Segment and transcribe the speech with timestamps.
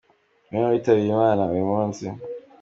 [0.47, 2.05] Bamwe mu bitabye Imana uyu munsi:.